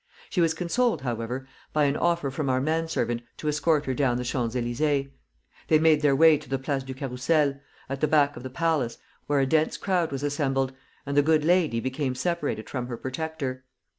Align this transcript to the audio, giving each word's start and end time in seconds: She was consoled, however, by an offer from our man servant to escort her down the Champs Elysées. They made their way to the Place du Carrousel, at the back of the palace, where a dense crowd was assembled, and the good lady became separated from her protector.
She 0.31 0.41
was 0.41 0.55
consoled, 0.55 1.01
however, 1.03 1.47
by 1.73 1.83
an 1.83 1.95
offer 1.95 2.31
from 2.31 2.49
our 2.49 2.59
man 2.59 2.87
servant 2.87 3.21
to 3.37 3.47
escort 3.47 3.85
her 3.85 3.93
down 3.93 4.17
the 4.17 4.23
Champs 4.23 4.55
Elysées. 4.55 5.11
They 5.67 5.77
made 5.77 6.01
their 6.01 6.15
way 6.15 6.39
to 6.39 6.49
the 6.49 6.57
Place 6.57 6.81
du 6.81 6.95
Carrousel, 6.95 7.59
at 7.87 8.01
the 8.01 8.07
back 8.07 8.35
of 8.35 8.41
the 8.41 8.49
palace, 8.49 8.97
where 9.27 9.41
a 9.41 9.45
dense 9.45 9.77
crowd 9.77 10.11
was 10.11 10.23
assembled, 10.23 10.73
and 11.05 11.15
the 11.15 11.21
good 11.21 11.45
lady 11.45 11.79
became 11.79 12.15
separated 12.15 12.67
from 12.67 12.87
her 12.87 12.97
protector. 12.97 13.63